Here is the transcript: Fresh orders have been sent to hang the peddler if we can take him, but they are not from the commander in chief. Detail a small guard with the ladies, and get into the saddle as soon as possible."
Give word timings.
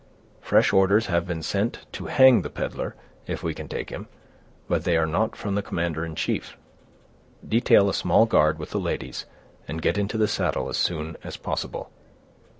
Fresh 0.41 0.73
orders 0.73 1.05
have 1.05 1.27
been 1.27 1.43
sent 1.43 1.85
to 1.91 2.07
hang 2.07 2.41
the 2.41 2.49
peddler 2.49 2.95
if 3.27 3.43
we 3.43 3.53
can 3.53 3.67
take 3.67 3.91
him, 3.91 4.07
but 4.67 4.83
they 4.83 4.97
are 4.97 5.05
not 5.05 5.35
from 5.35 5.53
the 5.53 5.61
commander 5.61 6.03
in 6.03 6.15
chief. 6.15 6.57
Detail 7.47 7.87
a 7.87 7.93
small 7.93 8.25
guard 8.25 8.57
with 8.57 8.71
the 8.71 8.79
ladies, 8.79 9.27
and 9.67 9.79
get 9.83 9.99
into 9.99 10.17
the 10.17 10.27
saddle 10.27 10.69
as 10.69 10.77
soon 10.77 11.17
as 11.23 11.37
possible." 11.37 11.91